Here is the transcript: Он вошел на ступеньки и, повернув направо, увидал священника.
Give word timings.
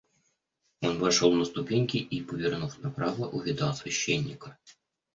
Он 0.81 0.97
вошел 0.97 1.31
на 1.35 1.45
ступеньки 1.45 1.97
и, 1.97 2.21
повернув 2.23 2.79
направо, 2.83 3.27
увидал 3.29 3.75
священника. 3.75 4.57